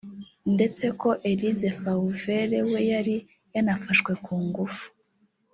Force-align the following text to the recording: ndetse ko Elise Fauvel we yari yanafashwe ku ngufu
ndetse 0.55 0.85
ko 1.01 1.09
Elise 1.29 1.69
Fauvel 1.79 2.51
we 2.71 2.79
yari 2.91 3.15
yanafashwe 3.53 4.11
ku 4.23 4.33
ngufu 4.45 4.83